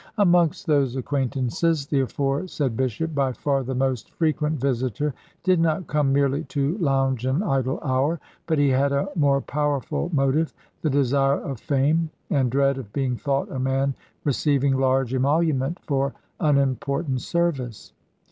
Amongst 0.17 0.65
those 0.65 0.95
acquaintances, 0.95 1.85
the 1.85 1.99
aforesaid 1.99 2.75
bishop, 2.75 3.13
by 3.13 3.33
far 3.33 3.61
the 3.61 3.75
most 3.75 4.09
frequent 4.15 4.59
visitor, 4.59 5.13
did 5.43 5.59
not 5.59 5.85
come 5.85 6.11
merely 6.11 6.43
to 6.45 6.75
lounge 6.79 7.23
an 7.27 7.43
idle 7.43 7.79
hour, 7.83 8.19
but 8.47 8.57
he 8.57 8.69
had 8.69 8.91
a 8.91 9.09
more 9.15 9.41
powerful 9.41 10.09
motive; 10.11 10.55
the 10.81 10.89
desire 10.89 11.39
of 11.39 11.59
fame, 11.59 12.09
and 12.31 12.49
dread 12.49 12.79
of 12.79 12.91
being 12.91 13.15
thought 13.15 13.51
a 13.51 13.59
man 13.59 13.93
receiving 14.23 14.75
large 14.75 15.13
emolument 15.13 15.77
for 15.83 16.15
unimportant 16.39 17.21
service. 17.21 17.93